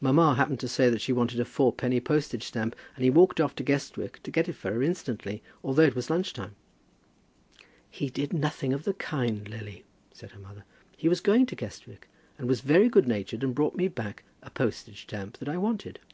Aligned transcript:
Mamma 0.00 0.36
happened 0.36 0.58
to 0.60 0.68
say 0.68 0.88
that 0.88 1.02
she 1.02 1.12
wanted 1.12 1.38
a 1.38 1.44
four 1.44 1.70
penny 1.70 2.00
postage 2.00 2.44
stamp, 2.44 2.74
and 2.94 3.04
he 3.04 3.10
walked 3.10 3.38
off 3.42 3.54
to 3.56 3.62
Guestwick 3.62 4.22
to 4.22 4.30
get 4.30 4.48
it 4.48 4.54
for 4.54 4.72
her 4.72 4.82
instantly, 4.82 5.42
although 5.62 5.82
it 5.82 5.94
was 5.94 6.08
lunch 6.08 6.32
time." 6.32 6.56
"He 7.90 8.08
did 8.08 8.32
nothing 8.32 8.72
of 8.72 8.84
the 8.84 8.94
kind, 8.94 9.46
Lily," 9.46 9.84
said 10.14 10.30
her 10.30 10.40
mother. 10.40 10.64
"He 10.96 11.10
was 11.10 11.20
going 11.20 11.44
to 11.44 11.56
Guestwick, 11.56 12.08
and 12.38 12.48
was 12.48 12.62
very 12.62 12.88
good 12.88 13.06
natured, 13.06 13.44
and 13.44 13.54
brought 13.54 13.76
me 13.76 13.86
back 13.86 14.24
a 14.42 14.48
postage 14.48 15.02
stamp 15.02 15.36
that 15.40 15.48
I 15.50 15.58
wanted." 15.58 15.98